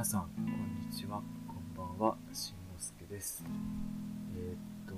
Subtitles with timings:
[0.00, 0.46] 皆さんこん
[0.80, 1.20] にちは。
[1.46, 2.16] こんばんは。
[2.32, 3.44] しんのすけです。
[4.34, 4.94] えーっと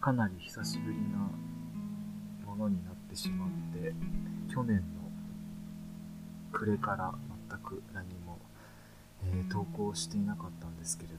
[0.00, 1.28] かなり久しぶりな
[2.46, 3.92] ものになってしまって
[4.50, 4.82] 去年の
[6.58, 7.12] 暮れから
[7.50, 8.38] 全く何も、
[9.30, 11.16] えー投稿していなかったんですけれど、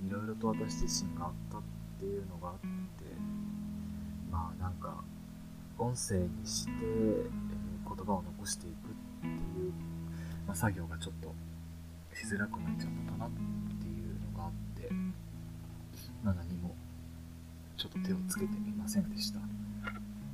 [0.00, 1.62] えーいろいろと私自身があったっ
[2.00, 2.66] ていうのがあって
[4.32, 5.04] まあなんか
[5.78, 7.30] 音声にして、えー
[7.86, 8.76] 言葉を残していくっ
[9.20, 9.72] ていう、
[10.46, 11.34] まあ、作業がちょっと
[12.14, 13.30] しづらくなっちゃったかなっ
[13.80, 14.88] ていうのがあって、
[16.22, 16.74] まあ、何も
[17.76, 19.40] ちょっと手をつけてみませんでした、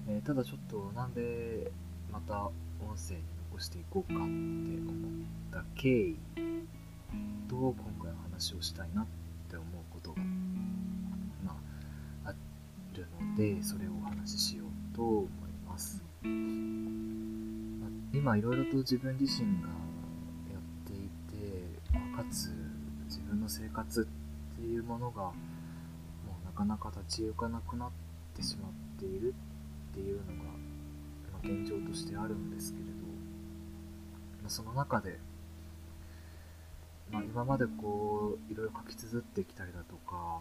[0.08, 1.70] えーただちょっとなんで
[2.12, 4.32] また音声に残していこうかって思っ
[5.52, 6.16] た経緯
[7.48, 9.06] と今回の話をしたいなっ
[9.48, 10.22] て思うことが
[11.44, 11.56] ま
[12.24, 12.34] ああ
[12.94, 15.28] るのでそれをお話ししようと思い
[15.68, 16.02] ます。
[18.12, 19.68] 今いろいろと自分自身が、
[22.30, 24.08] 自分の生活
[24.52, 25.32] っていうものがも
[26.42, 27.90] うなかなか立ち行かなくなっ
[28.36, 29.34] てしまっている
[29.92, 30.50] っていうのが、
[31.32, 32.90] まあ現状としてあるんですけれど、
[34.42, 35.18] まあその中で、
[37.10, 40.40] まあ、今までこういろいろ書き綴ってきたりだとか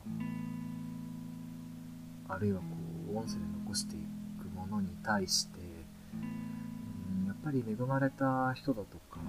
[2.27, 2.65] あるいはこ
[3.11, 3.99] う音声で残してい
[4.39, 5.59] くものに対して
[6.13, 9.19] うんやっぱり恵まれた人だとか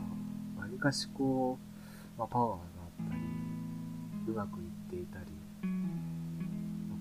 [0.58, 1.69] わりかしこう、
[2.18, 3.20] まあ、パワーがあったり
[4.28, 5.26] うまくいっていたり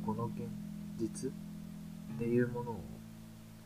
[0.05, 0.47] この現
[0.97, 1.33] 実っ
[2.17, 2.79] ていうものを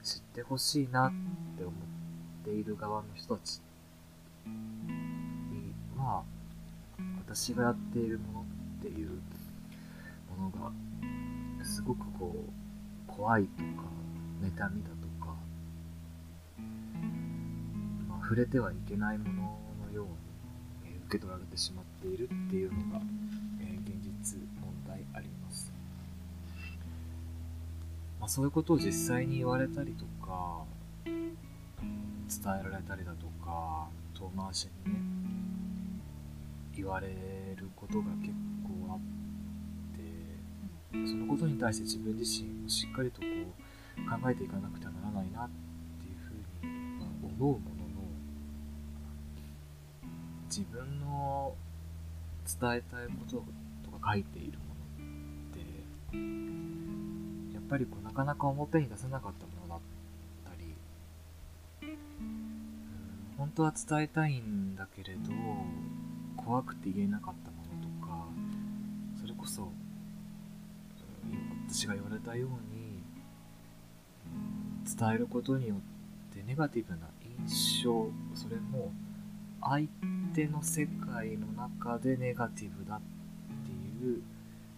[0.03, 1.11] 知ってほしいなっ
[1.57, 1.73] て思っ
[2.43, 3.61] ている側の人たち
[4.45, 6.23] には
[7.25, 8.43] 私がやっているものっ
[8.81, 9.09] ていう
[10.37, 10.71] ものが
[11.63, 12.51] すごくこう
[13.07, 13.63] 怖いとか
[14.41, 15.33] 妬みだとか、
[18.09, 20.22] まあ、触れてはいけないもののように、えー
[21.07, 23.01] 受け取られてしまっているっていうのが、
[23.61, 25.73] えー現実問題あります、
[28.19, 30.63] まあ、そういうことを実際に言われたりとか
[31.05, 33.87] 伝えられたりだとか
[34.17, 34.99] 遠回しにね
[36.75, 37.07] 言われ
[37.55, 38.99] ることが結構あっ
[41.03, 45.49] てそのことに対して自分自身もしっかりとこう考えていかなくてはならないなっ
[46.01, 46.71] ていうふうに
[47.39, 47.72] 思うものの
[50.55, 51.55] 自分の
[52.45, 53.43] 伝えたいこと
[53.89, 54.65] とか書いているも
[54.99, 55.09] の
[55.49, 55.55] っ
[57.51, 59.79] てやっぱりこうなかなか表に出せなかったものだっ
[60.45, 61.97] たり
[63.35, 65.31] 本当は伝えたいんだけれど
[66.37, 68.27] 怖くて言えなかったものとか
[69.19, 69.71] それこそ
[71.67, 73.01] 私が言われたように
[74.95, 75.77] 伝えることによっ
[76.35, 77.07] てネガティブな
[77.47, 78.91] 印象それも
[79.65, 79.87] 相
[80.33, 82.99] 手の世界の中でネガティブだっ
[83.65, 84.21] ていう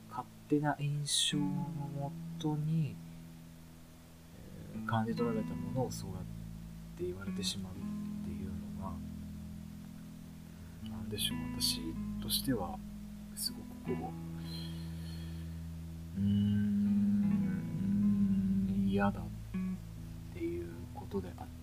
[0.10, 2.96] 勝手な印象のもとに
[4.86, 6.20] 感じ取られたものをそうやっ
[6.98, 7.76] て言われてしまうっ
[8.24, 8.92] ていうのが
[10.90, 11.80] なんでしょう私
[12.22, 12.78] としては
[13.36, 13.60] すご
[13.94, 14.12] くこ
[16.18, 17.46] ううん
[18.88, 19.24] 嫌だっ
[20.34, 21.55] ていうことであった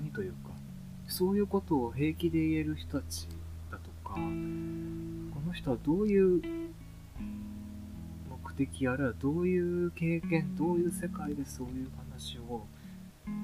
[0.00, 0.50] にというか
[1.06, 3.28] そういうことを平気で言える人たち
[3.70, 6.42] だとかこの人はどういう
[8.44, 12.66] 目的あるいはどういう経験どういう世界でそういう話を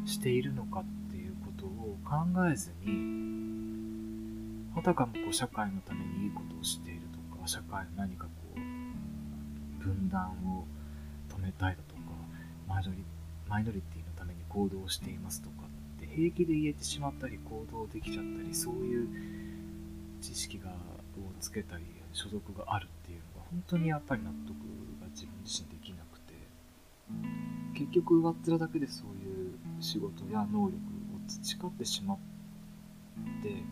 [0.06, 2.16] しているのかっていうことを考
[2.50, 10.64] えずにあたかもこう社会のためにいいことをしているとか社会の何かこう分断を
[11.28, 12.00] 止めたいだとか
[12.68, 13.04] マイノリ
[13.48, 15.69] マイノリティのために行動していますとか
[16.15, 19.09] 平気で言えてしまったり行動できちゃったりそういう
[20.21, 20.71] 知識が
[21.21, 24.56] をつけたり所属があるっていうのが本当にやっぱり納得
[25.00, 26.34] が自分自身できなくて
[27.75, 30.78] 結局上っ面だけでそういう仕事や能力を
[31.28, 32.18] 培ってしまっ
[33.42, 33.63] て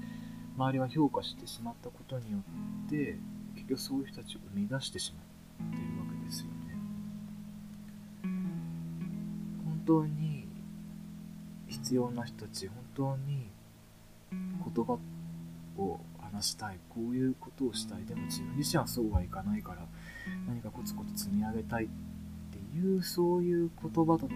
[0.57, 2.39] 周りは評価してしまったことによ
[2.87, 3.17] って
[3.55, 5.13] 結局そういう人たちを生み出してし
[5.61, 6.53] まっているわけですよね。
[9.65, 10.38] 本当に
[11.69, 13.51] 必要な人たち本当に
[14.31, 14.99] 言葉
[15.77, 18.05] を話したいこういうことをしたい。
[18.05, 19.87] でも自分自身はそうはいかないから
[20.47, 21.89] 何かコツコツ積み上げたいっ
[22.51, 24.35] ていうそういう言葉だとか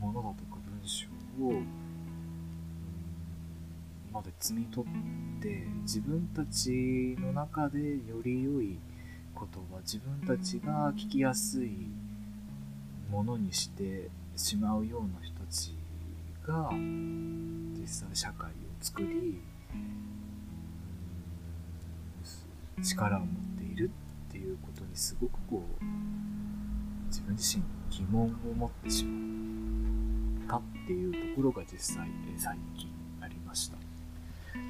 [0.00, 1.06] ものだとか文章
[1.40, 1.62] を
[4.12, 8.78] まで摘み取って自分たちの中でより良い
[9.34, 11.70] 言葉自分たちが聞きやすい
[13.10, 15.74] ものにしてしまうような人たち
[16.46, 16.70] が
[17.80, 19.40] 実際社会を作り
[22.82, 23.28] 力を持っ
[23.58, 23.90] ている
[24.28, 25.84] っていうことにすごくこう
[27.06, 32.90] 自分自身疑問を持ってしまったっていうところが実際最近
[33.20, 33.76] ありました。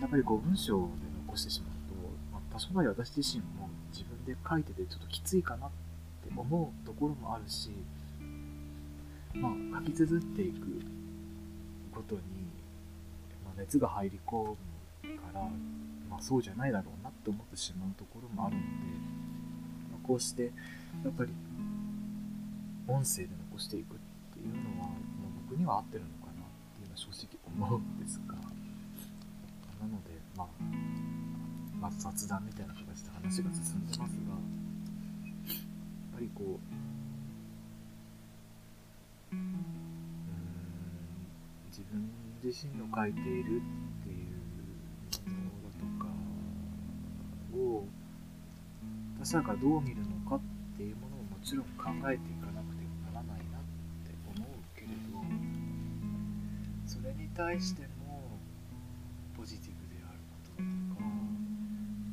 [0.00, 0.82] やっぱりこう文章で
[1.26, 1.94] 残してしまうと、
[2.32, 5.70] まあ、多少なり私自身も自分で書いててちょっときついかなっ
[6.24, 7.70] て思うところもあるし
[9.34, 9.48] ま
[9.78, 10.82] あ書き綴っていく
[11.92, 12.20] ことに、
[13.44, 14.56] まあ、熱が入り込む
[15.18, 15.40] から、
[16.10, 18.66] まあ、そうじゃないだろうなって思ってしまうところもあるので、
[19.92, 20.52] まあ、こうして
[21.04, 21.30] やっぱり
[22.88, 23.98] 音声で残していくっ
[24.34, 26.44] ていうのはもう僕には合ってるのかなっ
[26.76, 28.40] ていうのは正直思うんですがな
[29.86, 30.46] ので、まあ、
[31.80, 34.38] まあ雑談みたいな形で話が進んでますがや
[35.52, 36.82] っぱりこう
[41.72, 42.04] 自分
[42.44, 44.36] 自身の書いているっていう
[45.32, 46.12] ものだとか
[47.56, 47.88] を
[49.18, 50.40] 他者がどう見るのかっ
[50.76, 53.64] ていうものももちろん考えていかなくてはならないなっ
[54.04, 55.24] て思うけれど
[56.84, 58.36] それに対しても
[59.34, 60.68] ポジティブであることだ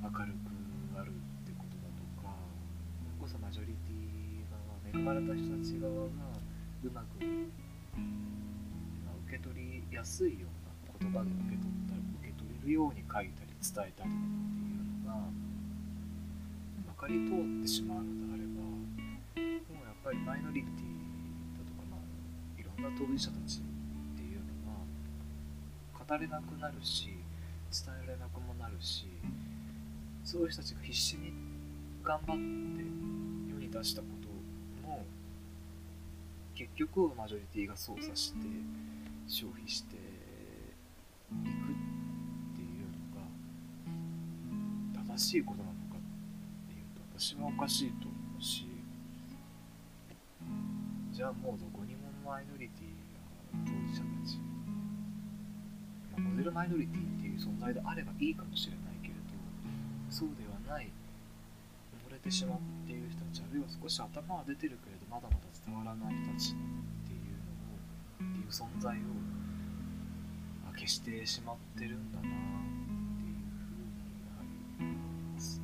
[0.08, 0.56] とか明るく
[0.96, 1.12] あるっ
[1.44, 2.32] てことだとか
[2.96, 4.48] それこそマジョリティ
[4.96, 6.32] 側恵まれた人たち側が
[6.86, 7.20] うまく
[9.30, 14.18] 受け取りやすいような言葉で受け取ったり受け取れるように書いたり伝えたりっ
[14.58, 15.22] ていうのが
[16.90, 18.82] まかり通ってしまうのであればも
[19.38, 20.90] うやっぱりマイノリティ
[21.54, 24.82] だとか、まあ、いろんな当事者たちっていうのは
[25.94, 27.14] 語れなくなるし
[27.70, 29.06] 伝えられなくもなるし
[30.26, 31.34] そういう人たちが必死に
[32.02, 32.82] 頑張って
[33.54, 35.06] 世に出したことも
[36.56, 38.40] 結局マジョリティが操作して
[39.30, 40.06] 消費していくっ
[42.58, 43.22] ていうのが
[45.16, 46.00] 正しいことなのかっ
[46.68, 48.66] ていうと私はおかしいと思うし
[51.14, 53.20] じゃあもうどこにもマイノリティや
[53.54, 54.40] 当事者たち、
[56.12, 59.20] まあ、モデルマイノリティっていう存在であればいいかもしれないけれど
[60.10, 60.90] そうではない
[62.10, 66.56] 溺れてしまっている人たちあるいは少し頭は出てるけれどまだまだ伝わらない人たち
[68.24, 69.02] っていう存在を
[70.80, 72.30] 消してしまってるんだなっ
[73.20, 73.36] ていう
[73.68, 74.48] ふうにやはり
[74.80, 74.96] 思い
[75.34, 75.62] ます。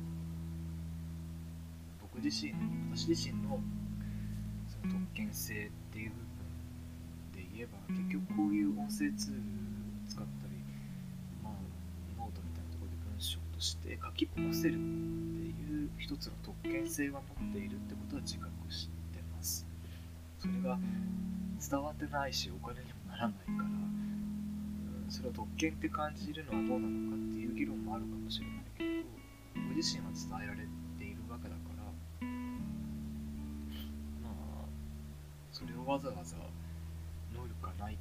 [2.02, 2.52] 僕自身
[2.94, 3.60] 私自身の
[4.68, 9.42] その特権性っていう部分で言えば結局こういう音声ツールを
[10.08, 10.52] 使ったり
[11.42, 11.52] まあ
[12.18, 14.80] ノートみたいなところで文章として書き起こせるって
[15.48, 19.66] いう一つの特権性は持っているってことは自覚してます。
[20.38, 20.78] それが
[21.58, 30.68] 伝わってないしお金にもならないから、うん、それを特権って感じるのはどうなのかっていう議論もあるかもしれないけど僕自身は伝えられ
[30.98, 31.82] ているわけだから
[34.22, 34.68] まあ
[35.52, 36.36] それをわざわざ
[37.34, 37.98] 能力がない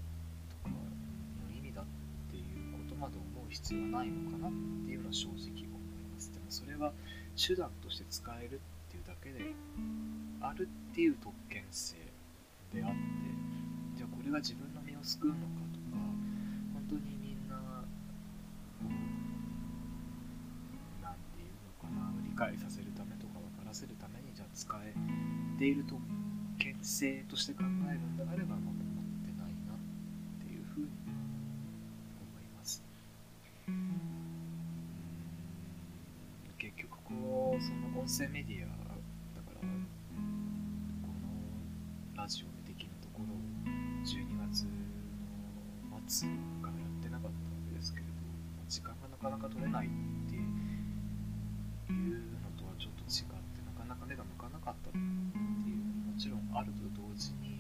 [0.50, 1.86] とかの意味だっ
[2.30, 4.52] ていうことまで思う必要はないのかなっ
[4.86, 6.32] ていうのは正直思います。
[6.34, 6.92] でもそれは
[7.36, 9.54] 手段として使えるっていうだけで
[10.42, 11.96] あるっていう特権性
[12.74, 13.35] であって
[14.26, 15.42] れが自分の身を救うのか
[15.72, 16.02] とか
[16.74, 17.86] 本当にみんな
[21.04, 24.94] 何て言うのかな理解させるためとか分からせるためにじゃあ使え
[25.60, 26.02] ている特
[26.58, 29.78] 権性として考えるんであれば、まあ、持ってないなっ
[30.42, 30.88] ていうふうに
[32.18, 32.82] 思います。
[36.58, 38.85] 結局こうその音声メディア
[49.26, 49.90] かなか取れないっ
[50.30, 50.46] ていう
[52.46, 57.58] のとはちょっと違ってなかなか目が向かなかったっていうのももちろんあると同時に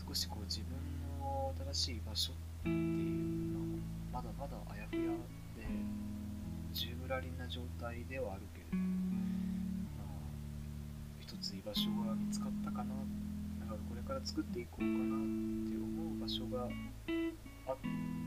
[0.00, 0.72] 少しこう自分
[1.20, 3.60] の新しい場所っていうの
[4.16, 5.12] はまだまだあやふや
[5.60, 5.68] で
[6.72, 10.32] 宙ぶらりんな状態ではあるけれど、まあ、
[11.20, 12.96] 一つ居場所が見つかったかな
[13.60, 16.72] だからこれから作っていこうかなって思う場所が
[17.68, 18.17] あって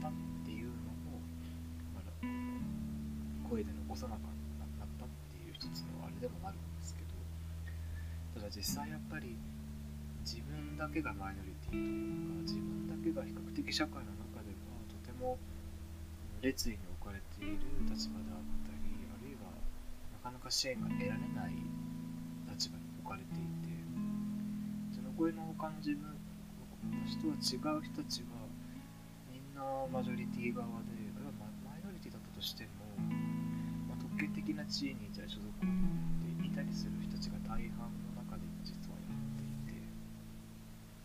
[3.52, 7.12] 声で残さなかったっていう一つのあれでもあるんですけど
[8.40, 9.36] ただ実際やっぱり
[10.24, 15.36] 自分だけがマイノリティというか自分だけが比較的社会の中ではとても
[16.40, 17.60] 列位に置かれている
[17.92, 19.52] 立場であったりあるいは
[20.24, 21.60] なかなか支援が得られない
[22.56, 23.76] 立場に置かれていて
[24.96, 26.08] その声の他の自分
[27.04, 28.48] 私とは違う人たちは
[29.28, 29.60] みんな
[29.92, 32.81] マジョリティ側でママイノリティだったとしても、
[34.42, 39.86] 的な地位にじゃあ所属を持っていたりする人たちが大半の中で実はやっていて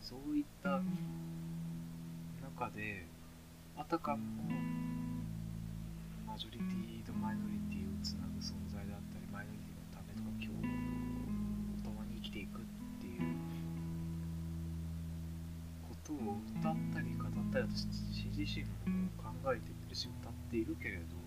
[0.01, 0.81] そういった
[2.41, 3.05] 中で
[3.77, 4.25] あたかも
[6.25, 10.57] マジョリティとマイノリティをつなぐ存在であったりマイノリティのためとか共
[11.85, 12.65] 共に生きていくっ
[13.05, 13.37] ていう
[15.85, 21.26] ことを歌ったり語ったり私自身も考えているし歌っているけれど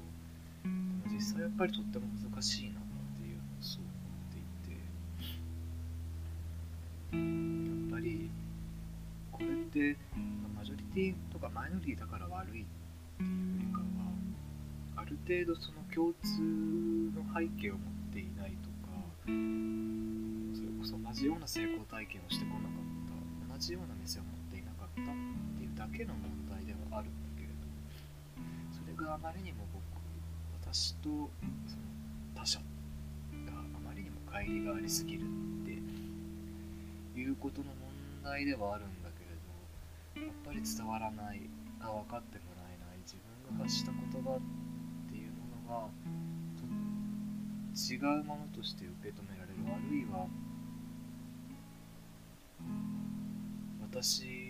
[1.12, 2.84] 実際やっぱりとっても難しいなっ
[3.18, 3.92] ていうのをそう思
[4.30, 4.80] っていて
[7.12, 8.30] やっぱり
[9.32, 9.98] これって
[10.58, 12.66] マジョリティとかマイノリティだから悪いっ
[13.18, 13.86] ていうよりかは
[14.98, 16.42] ある程度その共通
[17.16, 18.94] の背景を持っていないとか
[19.26, 22.90] それこそ同じような成功体験をしてこなかった。
[23.50, 25.06] 同じような店を持っていなかったっ
[25.58, 27.68] ていうだけの問題ではあるんだけれど
[28.72, 29.66] それがあまりにも
[30.72, 31.32] 私とその
[32.36, 32.64] 他者が
[33.58, 35.26] あまりにも乖離がありすぎるっ
[35.66, 41.42] ていうことの問題ではあるんだけれどやっぱり伝わらない
[41.82, 43.16] あ分かってもらえない自
[43.50, 45.90] 分が発した言葉っていうものが
[47.74, 50.28] 違うものとして受け止められるあるいは
[53.92, 54.49] 私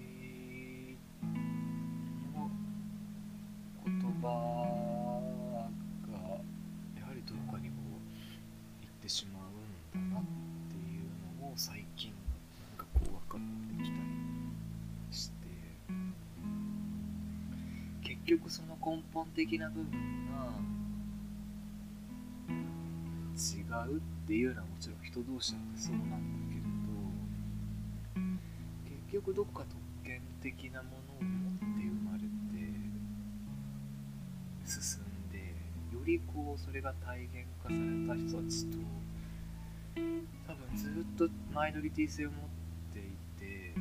[18.30, 19.92] 局その根本的な部分
[20.30, 20.52] が
[23.36, 26.18] 違うっていうのはもちろん人同士だってそうなんだ
[26.50, 26.68] けれど
[29.10, 32.28] 結局どこか特権的なものを持って生まれて
[34.64, 35.56] 進んで
[35.92, 38.78] よりこうそれが体現化された人たちと
[40.48, 42.40] 多分ずっとマイノリティ性を持っ
[42.94, 43.02] てい
[43.40, 43.74] て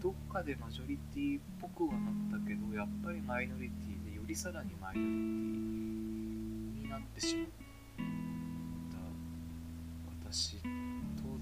[0.00, 7.48] どっかでマジョリティっぽくはなったけどやっぱりマイノリティでよりさらにマイノリティになってしまっ
[10.22, 10.62] た私と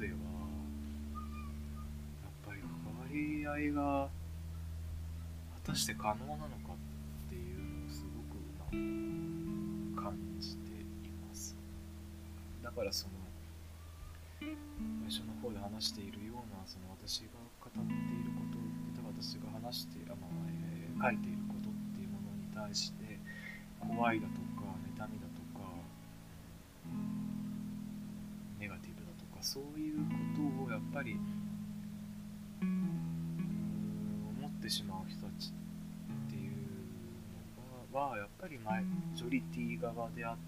[0.00, 0.16] ではや
[2.28, 4.08] っぱり関わり合いが
[5.64, 10.70] 果たして可能なのかっていうのをすごく今感じて
[11.06, 11.56] います。
[12.62, 13.12] だからその
[14.40, 14.50] 最
[15.08, 17.28] 初の方で話しているようなその私が
[17.60, 18.17] 語っている
[19.20, 23.18] 私が話してあ、まあえー書いていることっていうものに対して
[23.78, 24.40] 怖いだとか
[24.98, 25.60] 妬みだとか
[28.58, 30.02] ネガティブだとかそういうこ
[30.34, 31.16] とをやっぱり
[32.60, 36.52] 思ってしまう人たちっていう
[37.94, 38.80] のがはやっぱりマ
[39.14, 40.40] ジョリティ側であって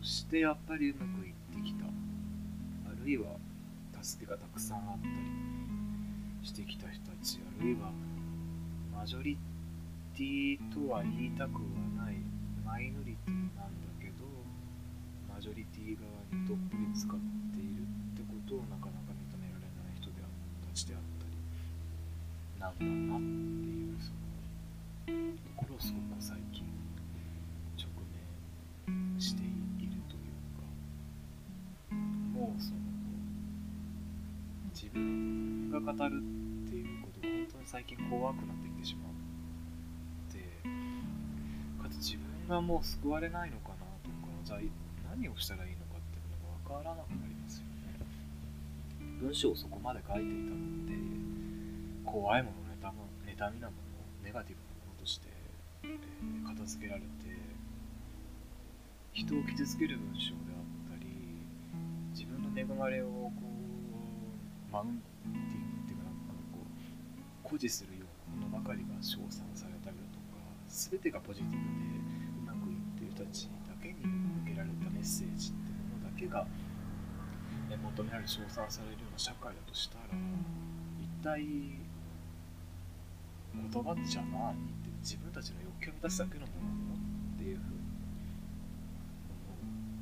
[0.00, 1.86] そしてやっぱりうまくいってきた。
[1.86, 1.88] あ
[3.04, 3.26] るいは
[4.04, 7.88] 助けがたくさんあったりしてきた人たちあるいは
[8.92, 9.38] マジョリ
[10.14, 12.20] ティとは言いたくはない
[12.66, 14.28] マイノリティなんだけど
[15.32, 16.04] マジョリティ側
[16.36, 20.28] にどっぷり使っているってことをなかなか認められない人であ
[20.68, 21.40] たちであったり
[22.60, 24.12] なんだなっていうそ
[25.16, 26.68] のところをすごく最近
[27.80, 27.88] 直
[28.92, 29.53] 面している
[35.84, 36.22] 語る
[36.66, 40.38] っていうことが本当に最近怖くなってきてしまって
[41.82, 44.58] かつ自分がもう救われないのかなとかじゃあ
[45.10, 48.00] 何をしたらいいのかっていうのが分からなくなりますよね
[49.20, 50.94] 文章をそこまで書いていたのって
[52.04, 55.28] 怖いもの妬む妬みなものネガティブなものとして、
[55.84, 56.24] えー
[56.54, 57.06] 片付けられて
[59.12, 61.06] 人を傷つける文章であったり
[62.12, 63.32] 自分の恵まれをこ
[64.70, 65.63] うマウンティン
[67.44, 72.00] 誇示するようなものばかりが称賛されたりだとか全てがポジティブで
[72.40, 76.48] うまくいっている人たちだけに向けられたメッセージっていうものだけが、
[77.68, 80.16] ね、求められ称賛されるような社会だとしたら
[80.98, 81.44] 一体
[83.54, 87.84] 言葉じゃあ何って自分たちの欲求を満たすだけのものなのっていうふうに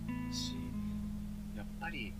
[0.06, 0.54] 思うし
[1.56, 2.14] やっぱり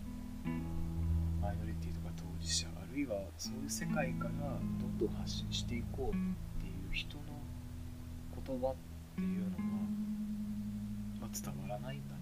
[1.41, 4.31] マイノリティとか当事者るいはそういう世界から
[4.79, 7.23] どんどん発信していこうっていう人の
[8.45, 8.75] 言葉っ
[9.15, 9.63] ていうのが、
[11.21, 12.21] まあ、伝わらないんだな。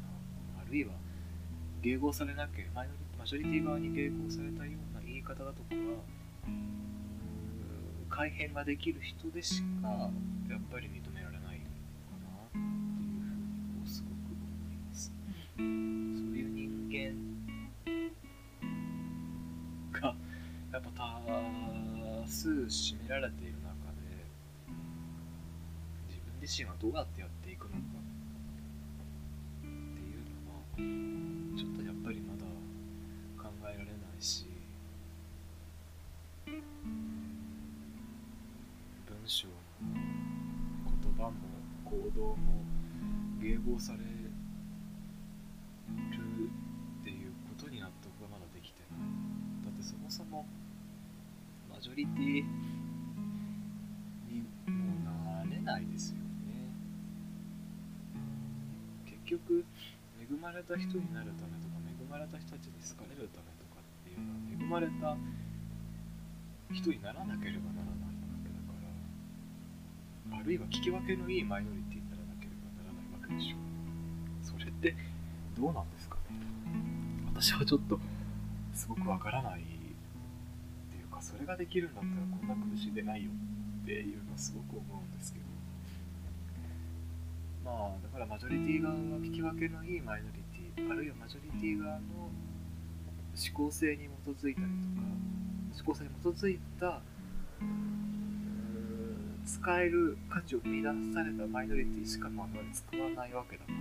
[0.62, 0.94] あるいは
[1.82, 2.88] 迎合されなければマ
[3.20, 6.02] マジョリティ側に迎合されたような言い方だとかは
[8.10, 9.90] 改変ができる人でしか
[10.50, 11.66] やっぱり認められないの
[12.08, 12.64] かなっていう
[13.22, 13.38] ふ
[13.78, 15.12] うにすごく思います。
[22.42, 24.26] 数占められている中で
[26.10, 27.78] 自分自身はどうやってやっていくのか
[29.60, 32.42] っていうのはちょっとやっぱりまだ
[33.38, 34.48] 考えられないし
[36.48, 36.56] 文
[39.28, 39.54] 章も
[41.04, 41.34] 言葉も
[41.86, 42.38] 行動も
[43.40, 52.44] 迎合されョリティ
[54.30, 56.22] にもうなれないですよね。
[59.06, 59.66] 結局
[60.20, 65.18] 恵まれた人になるためとか恵まれた人たちに好かれるためとかっていうのは恵まれた
[66.74, 68.80] 人にならなければならないわけだか
[70.32, 73.60] らあるいは聞き分けのいいマイノリティにならなければならないわけでしょう。
[74.42, 74.96] それって
[75.58, 76.22] どうなんですかね。
[77.34, 78.00] 私はちょっと
[78.74, 79.71] すごくわからない
[81.22, 83.32] それができるんだったらこんな苦しんでないよ
[83.84, 85.46] っていうのはすごく思うんですけど。
[87.64, 90.42] まあだからマジョリティ側は聞き分けのいいマイノリ
[90.76, 92.32] ティあるいはマジョリティ側の思
[93.54, 95.08] 考性に基づいたりとか
[95.78, 97.02] 思考性に基づいた
[99.46, 103.78] 使える価値を生み出されたマイノリティしかまあ使わないわけだなっ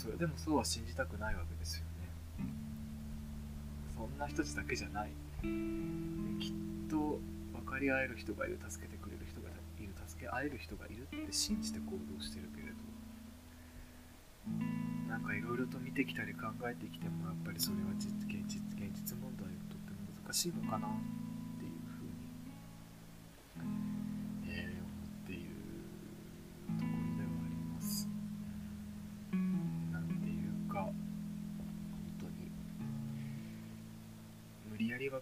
[0.00, 2.08] それでもそうは信じたくないわけですよね。
[3.94, 5.10] そんな人たちだけじゃない。
[6.40, 7.20] きっと
[7.52, 12.80] 分かり合える人がいる助けてくれる人がいる助け合える人がいるって信じて行動してるけれど
[15.06, 20.88] なんかいろいろと見てきたり考えてきてもやっぱりそれは実現実現実問題にとっても難しいのかな。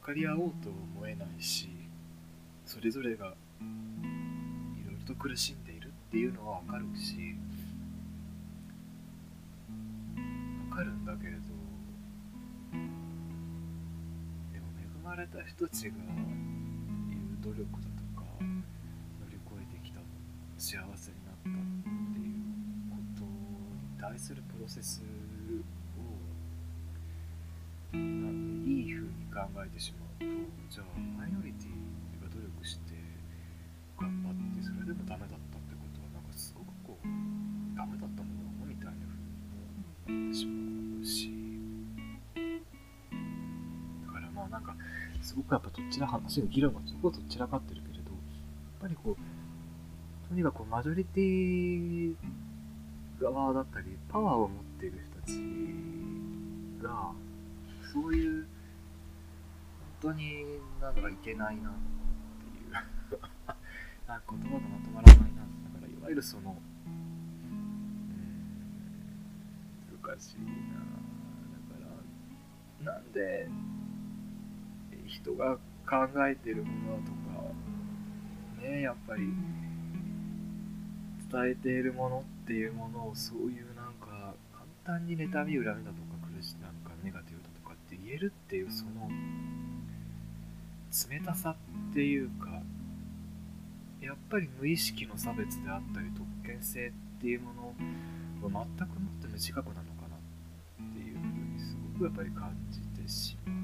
[0.08, 1.68] かり合おうと思えないし
[2.64, 3.30] それぞれがい
[4.86, 7.36] ろいろと苦しんでいるっていうのは分かるし
[10.70, 11.40] 分かるんだけれど
[14.50, 16.00] でも恵まれた人たちがいる
[17.42, 18.48] 努力だとか乗
[19.28, 20.00] り越えてきた
[20.56, 21.52] 幸せになったっ
[22.14, 22.34] ていう
[22.88, 23.30] ことに
[24.00, 25.02] 対するプロセス
[29.38, 30.26] 考えてしまうと
[30.68, 32.94] じゃあマイノリティが努力して
[33.94, 37.06] 頑張ってそれでもダメだったってことはなんかすごくこう
[37.78, 39.06] ダメだったものみたいな
[40.06, 41.30] 風に思ってしまうし。
[44.06, 44.74] だからまあなんか
[45.22, 48.18] すごくやっぱどっちら話が議論がすごくどちらかってるけれどやっ
[48.80, 52.14] ぱりこうとにかくマジョリティ
[53.22, 55.32] 側だったりパワーを持っている人たち
[56.82, 57.12] が
[57.92, 58.37] そういう
[60.00, 60.44] 当に
[60.80, 63.18] なんかいけないなっていう。
[64.08, 65.42] なんか言葉がまとまらないな
[65.74, 66.56] だからいわゆるその
[66.86, 66.88] う
[67.50, 67.68] ん
[70.02, 70.46] 難しいな。
[71.68, 71.92] だか
[72.86, 73.48] らなんで
[75.06, 77.18] 人が考えてるものとか
[78.62, 79.22] ねやっぱり
[81.30, 84.34] 伝えているものっていうものをそういうなんか
[84.84, 85.84] 簡単に妬み恨みだとか
[86.34, 89.10] 苦しなんかネガティブだとかって言えるっていうその
[91.10, 91.56] 冷たさ
[91.90, 92.62] っていうか
[94.00, 97.74] やっぱり無意識の差別であったり特権性っていうもの
[98.58, 101.24] は全くもって無自覚なのかなっていうふう
[101.54, 103.56] にすごくやっぱり感じてしまう。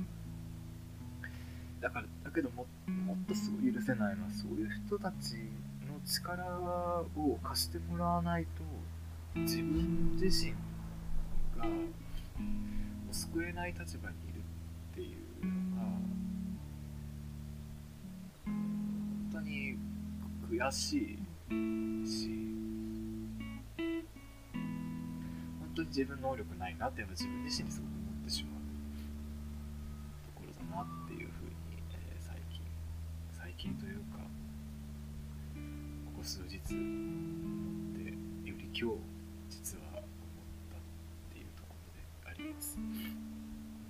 [1.81, 2.67] だからだけども
[3.07, 5.35] もっとすごい許せないのはそういう人たち
[5.87, 8.47] の力を貸してもらわない
[9.35, 10.53] と自分自身
[11.61, 11.69] が
[13.13, 14.41] 救えない立場にいる
[14.93, 16.14] っていうのが
[19.55, 19.79] に
[20.51, 22.29] 悔しいし
[25.61, 28.55] 本当に自分能力ないなってやっぱ自分自身にすごく思ってしまう
[30.27, 31.51] ところだなっていうふうに、
[31.93, 32.63] えー最近
[33.33, 34.19] 最近というか
[36.07, 38.11] ここ数日思って
[38.49, 38.99] より今日
[39.51, 40.05] 実は思っ
[40.71, 40.81] たっ
[41.33, 41.75] ていうとこ
[42.25, 42.85] ろであります本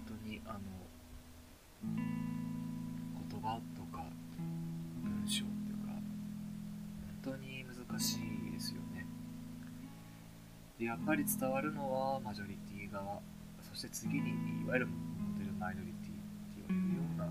[0.06, 0.83] 当にあの
[5.24, 5.92] 文章っていうか
[7.24, 9.06] 本当に難しいですよね。
[10.78, 13.20] でやっぱり伝わるのはマジョリティ側
[13.62, 14.30] そして次に
[14.62, 16.14] いわゆるモデルマイノリティっ
[16.52, 17.28] て言われるようない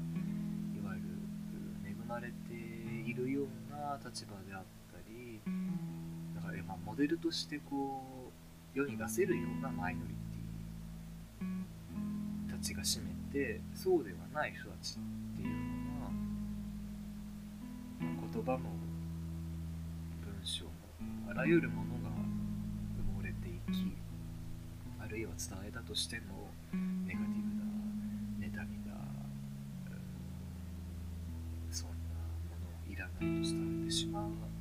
[0.90, 5.40] わゆる恵まれているような立場であったり
[6.36, 8.32] だからまモデルとしてこ
[8.76, 10.16] う世に出せるようなマイノリ
[11.40, 15.83] ティたちが占めてそうではない人たちっていうのは、まあ、
[18.04, 18.70] 言葉も
[20.22, 20.72] 文章も
[21.30, 22.10] あらゆるものが
[23.00, 23.96] 埋もれていき
[25.00, 26.50] あるいは伝えたとしても
[27.06, 28.94] ネガティブな妬みだ
[31.70, 34.53] そんなものをいらないと伝えてしまう。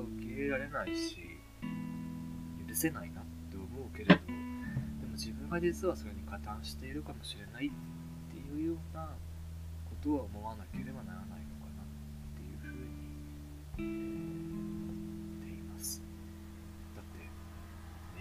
[0.00, 1.16] ってなかなか受け入れられないし
[2.68, 4.20] 許せないなって思うけれどで
[5.06, 7.70] も自分が実はそれに加担しているかもしれないっ
[8.30, 9.08] ていうような
[9.88, 11.86] ことは思わなければならないのかなっ
[12.36, 12.68] ていうふ
[13.78, 14.92] うに、思
[15.40, 16.02] っています。
[16.94, 17.18] だって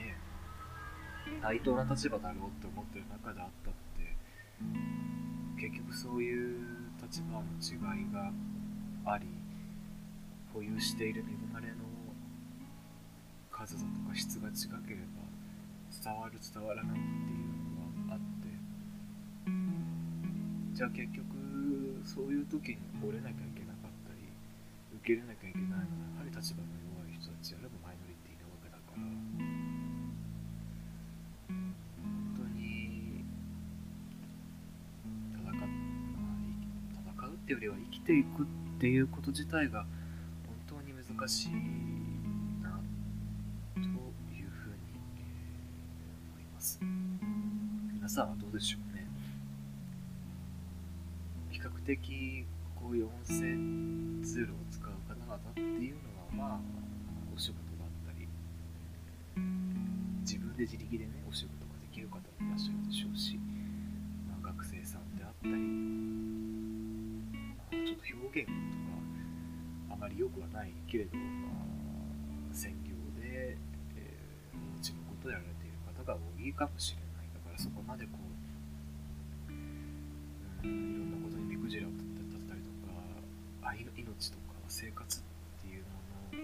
[0.01, 0.15] ね
[1.41, 4.15] 対等な立場だろうって思ってる中であったって
[5.61, 6.65] 結局そういう
[7.01, 8.31] 立場の違いが
[9.11, 9.27] あり
[10.55, 11.83] 保有している恵まれの
[13.51, 15.19] 数だとか質が違ければ
[15.91, 18.47] 伝わる伝わらないっていうのがあって。
[20.71, 21.27] じゃあ結局
[22.05, 24.23] そういう時に折れなきゃいけなかったり
[25.03, 25.83] 受け入れなきゃいけないのは
[26.23, 29.03] やはり立場の弱い人たちあるいはマイノリティなわけだから。
[31.51, 33.27] 本当に
[35.35, 38.45] 戦、戦うっていうよりは生きていくっ
[38.79, 39.85] ていうこと自体が
[41.17, 41.47] 難しい
[42.61, 42.77] な
[43.73, 44.75] というふうに、
[45.15, 46.77] え思います。
[47.93, 49.07] 皆さんはどうでしょうね。
[51.49, 53.33] 比較的こういう音声
[54.25, 56.59] ツールを使う方々っていうのはまあ
[57.33, 58.27] お仕事だったり
[60.21, 63.39] 自分で自力でねお仕事ができる方もいらっしゃるでしょうし、
[64.27, 65.53] まあ、学生さんであったり、
[67.71, 68.74] まあ、ちょっと表現
[69.95, 71.23] あまり良くはないけれど、ま
[72.51, 73.57] あ、専業で、
[73.95, 77.29] えー、お家のことをやられている方が多いかもしれない。
[77.33, 79.53] だからそこまでこう
[80.67, 85.23] うんいろんなことに目くじらを立てたりとか愛の命とか生活っ
[85.61, 85.89] ていうも
[86.33, 86.43] の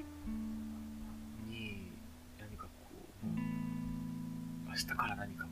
[1.52, 1.92] に
[2.40, 2.72] 何かこ
[3.24, 5.46] うもう明日から何か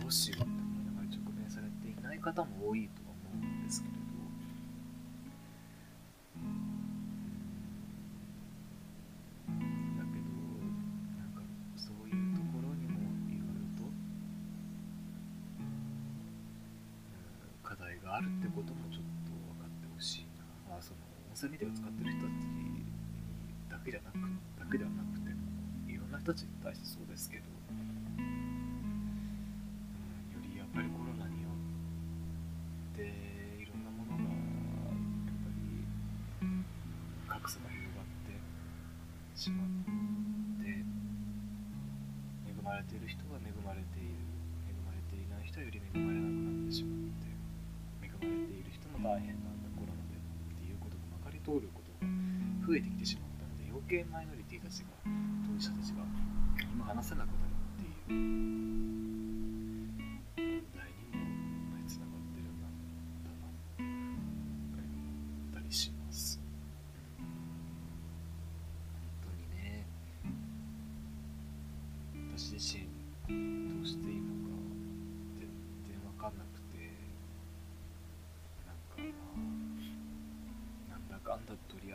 [0.00, 3.03] どうしようって思いながら直面されていない方も多いと
[21.34, 22.46] その音声メディアを使ってる人たち
[23.66, 24.22] だけじゃなく
[24.54, 25.34] だけではなくて
[25.90, 28.30] いろんな人たちに対してそうですけど、うん、
[30.30, 33.10] よりやっぱりコロナによって
[33.58, 35.82] いろんなものがやっぱり
[37.26, 38.38] 格差が広がって
[39.34, 39.66] しまっ
[40.62, 40.86] て
[42.46, 44.22] 恵まれている人は恵まれている
[44.70, 47.26] 恵まれていない人はより恵まれなくなってしまって
[48.06, 49.43] 恵まれている人も大変
[51.44, 52.10] 通ることが
[52.66, 54.86] 増えてきてしまったので余計マイノリティたちが
[55.46, 56.04] 当事者たちが
[56.72, 58.73] 今話せなくなるっていう。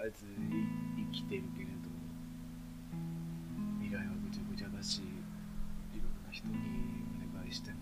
[0.10, 0.26] えず
[0.98, 1.88] 生きてるけれど
[3.78, 5.02] 未来はぐちゃぐちゃだし
[5.94, 6.56] いろんな人に
[7.22, 7.78] お願いしても、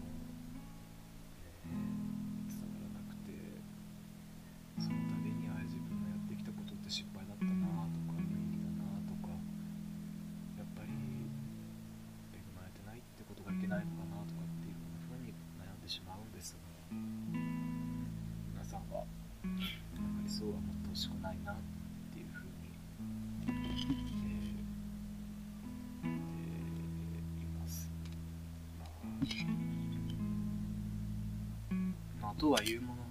[32.21, 33.07] まあ、とはいうものの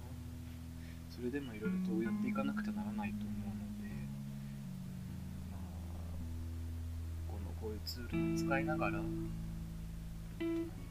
[1.10, 3.88] それでもいろいろとやっていかなくてはならないと思うので、
[5.50, 5.60] まあ、
[7.26, 9.02] このこういうツールを使いながら何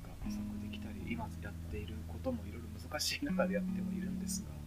[0.02, 4.65] か模索できたり今やっていることもいろいろ難しい中でやってはいるんですが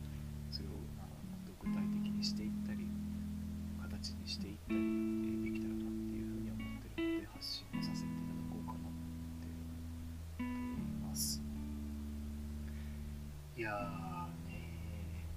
[13.68, 15.28] やーね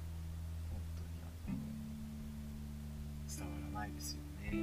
[0.72, 1.60] 本当に
[3.28, 4.56] 伝わらないですよね。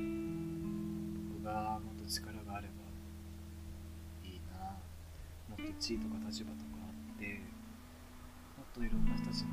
[1.37, 2.72] 僕がもっと力があれば
[4.24, 4.72] いいな
[5.50, 7.42] もっと地位とか立場とかあって
[8.57, 9.48] もっといろんな人たちの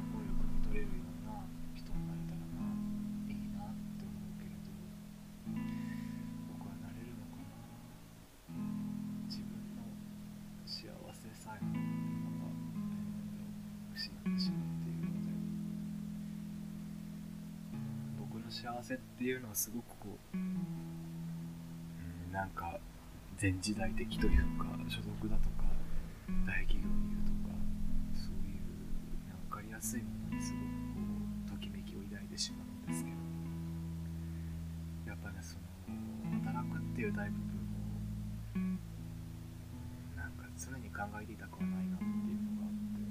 [18.56, 20.56] 幸せっていうのはすごくこう、うん、
[22.32, 22.80] なんか
[23.36, 25.68] 前時代的というか所属だとか
[26.48, 27.52] 大企業にいるとか
[28.16, 28.64] そういう
[29.52, 33.20] 分かりやすいものにすごくこうときめきを抱いてしまうんですけど
[35.12, 35.68] やっぱねその
[36.40, 37.60] 働くっていう大部分
[38.56, 38.72] を
[40.16, 43.04] なんか常に考えていたくはないなっていうのがあって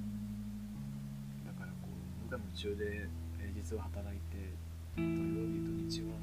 [1.53, 4.64] だからこう無我夢中で平日は働いて
[4.97, 6.19] 土曜日土日は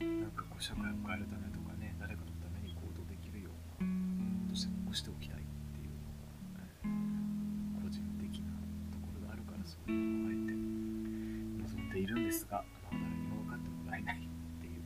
[0.00, 5.42] なんかこう社会を変えるためとかね誰かのために行動できるようなこととして残しておきたいっ
[5.74, 8.52] ていうのが、えー個人的な
[8.92, 14.20] ところがあるからそういうのをあえて望んでいるんですが、まあ、誰にも分かってもらえないっ
[14.60, 14.82] ていう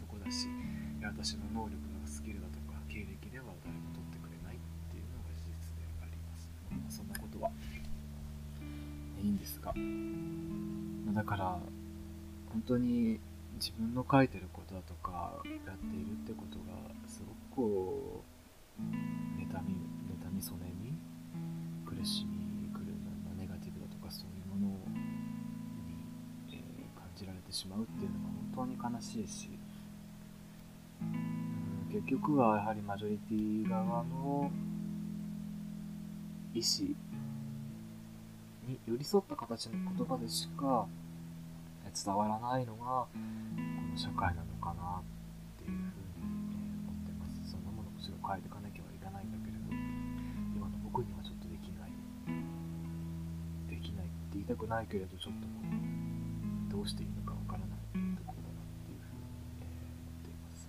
[0.00, 0.48] とこだし
[1.02, 4.58] 私の能力だスキルだとか経歴では誰も取ってくれないっ
[4.90, 7.50] ていうのが事実であります、まあ、そんなことは
[9.20, 9.74] いいんですが
[11.14, 11.58] だから
[12.52, 13.20] 本当に
[13.56, 16.74] 自分の書いてることだとかやっているってことが
[17.06, 17.22] す
[17.56, 18.22] ごくこ
[18.78, 19.76] う妬み
[20.24, 20.92] 妬みそねみ
[21.84, 22.86] 苦しみくる
[23.26, 24.76] なネガティブだとかそういうものに、
[26.52, 29.50] えー感じられてしまうっていうのが本当に悲しいし、
[31.90, 34.50] 結局はやはりマジョリティ側の
[36.54, 36.88] 意思
[38.68, 40.86] に寄り添った形の言葉でしか
[41.88, 45.02] え伝わらないのがこの社会なのかなっ
[45.56, 47.40] ていうふうに、えー思ってます。
[47.50, 49.72] そんなものもちろん変えていかなきゃいけないんだけれど
[50.52, 51.92] 今の僕にはちょっとできない。
[53.72, 55.48] できないって言いたくないけれどちょっと
[56.76, 57.80] どうしていいのかわからない
[58.16, 59.24] ところだなっていうふうに、
[59.64, 60.68] えー思っています、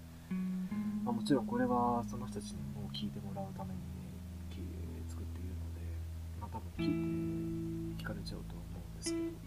[1.04, 4.08] まあ、もちろんこれはその人たちにも聞いてもらうためにね
[4.50, 4.64] き
[5.12, 5.84] 作っているので、
[6.40, 9.39] まあ、多分聞いて聞かれちゃうと思うんですけど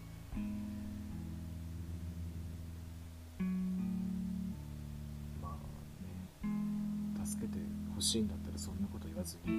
[7.53, 7.59] て
[7.95, 9.51] ほしいんだったらそんなこと言わずに、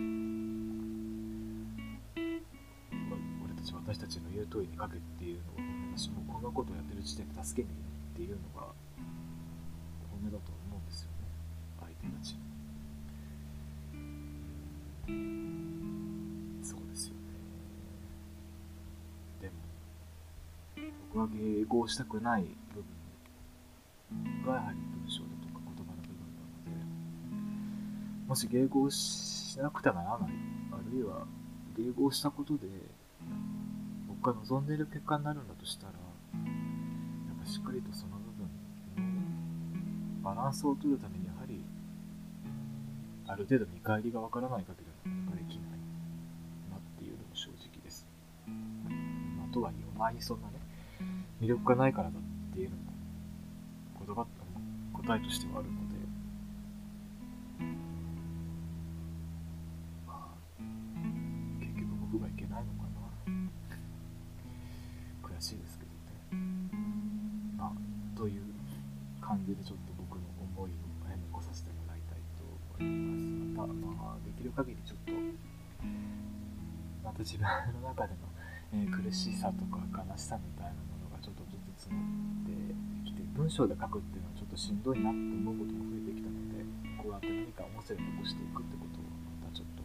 [2.91, 5.55] ま俺たち私たちの言う通りに書けっていうのを
[5.97, 7.77] 私もこんなことをやってる時点で助けにっ
[8.17, 8.67] ていうのが
[10.11, 11.27] 本音だと思うんですよね
[11.81, 12.37] 相手たち
[16.63, 17.21] そうですよね。
[19.43, 19.55] でも
[21.13, 24.79] 僕は迎合したくない部分がやはり
[28.35, 30.31] もし迎合しなくてはならない。
[30.73, 31.25] あるいは
[31.79, 32.67] 迎合したことで
[34.09, 35.99] 僕が望んでいる結果になるんだとしたらや
[37.33, 38.51] っぱしっかりとその部分
[40.25, 41.65] のバランスを取るためにやはり
[43.29, 45.79] ある程度見返りがわからない限りはなかなかできない
[46.73, 48.05] なっていうのも正直です、
[49.39, 50.55] まあ、とはいえお前にそんなね
[51.41, 52.83] 魅力がないからだっていうのも
[54.05, 54.27] 言葉
[55.07, 55.94] 答えとしてはあるので
[69.57, 70.75] でちょっと僕の思いを
[71.11, 73.25] え残させてもらいたいと思います。
[73.57, 75.13] またまあできる限りちょっと
[77.03, 77.45] また自分
[77.83, 78.29] の中での、
[78.73, 82.75] えー苦しさとか悲しさみたいなものがちょっとずつ募って
[83.07, 86.65] きて文章で書くっていうのはちょっとしんどいなって思うことも増えてきたので
[86.99, 89.07] こうやって何か音声で残していくってことを
[89.39, 89.83] またちょっと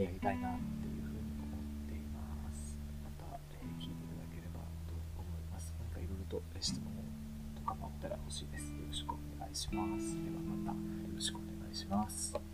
[0.00, 2.72] えーやりたいなっていうふうに思っています。
[3.04, 5.76] また、えー聞いていただければと思います。
[5.76, 7.04] 何かいろいろとえ質問と
[7.72, 8.70] かもあったら欲しいです。
[8.72, 10.14] よろしくお願いします。
[10.14, 10.72] ではまた。
[10.72, 10.78] よ
[11.14, 12.51] ろしくお願いします。